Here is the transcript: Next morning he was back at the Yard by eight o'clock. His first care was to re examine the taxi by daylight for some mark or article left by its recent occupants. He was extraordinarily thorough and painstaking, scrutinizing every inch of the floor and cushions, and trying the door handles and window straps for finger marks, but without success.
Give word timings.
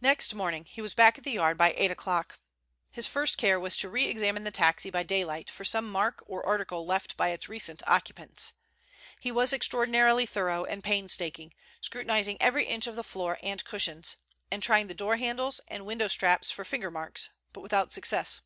Next 0.00 0.32
morning 0.32 0.64
he 0.64 0.80
was 0.80 0.94
back 0.94 1.18
at 1.18 1.24
the 1.24 1.32
Yard 1.32 1.58
by 1.58 1.74
eight 1.76 1.90
o'clock. 1.90 2.40
His 2.90 3.06
first 3.06 3.36
care 3.36 3.60
was 3.60 3.76
to 3.76 3.90
re 3.90 4.06
examine 4.06 4.44
the 4.44 4.50
taxi 4.50 4.88
by 4.88 5.02
daylight 5.02 5.50
for 5.50 5.62
some 5.62 5.90
mark 5.92 6.24
or 6.26 6.42
article 6.46 6.86
left 6.86 7.18
by 7.18 7.28
its 7.28 7.50
recent 7.50 7.82
occupants. 7.86 8.54
He 9.20 9.30
was 9.30 9.52
extraordinarily 9.52 10.24
thorough 10.24 10.64
and 10.64 10.82
painstaking, 10.82 11.52
scrutinizing 11.82 12.38
every 12.40 12.64
inch 12.64 12.86
of 12.86 12.96
the 12.96 13.04
floor 13.04 13.38
and 13.42 13.62
cushions, 13.62 14.16
and 14.50 14.62
trying 14.62 14.86
the 14.86 14.94
door 14.94 15.18
handles 15.18 15.60
and 15.68 15.84
window 15.84 16.08
straps 16.08 16.50
for 16.50 16.64
finger 16.64 16.90
marks, 16.90 17.28
but 17.52 17.60
without 17.60 17.92
success. 17.92 18.40